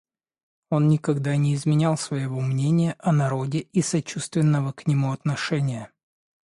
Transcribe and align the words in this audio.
Он 0.71 0.87
никогда 0.87 1.35
не 1.35 1.53
изменял 1.53 1.95
своего 1.95 2.41
мнения 2.41 2.95
о 2.97 3.11
народе 3.11 3.59
и 3.59 3.83
сочувственного 3.83 4.71
к 4.71 4.87
нему 4.87 5.11
отношения. 5.13 5.91